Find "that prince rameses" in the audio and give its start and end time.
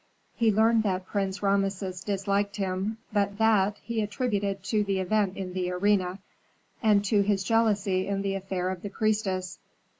0.81-2.03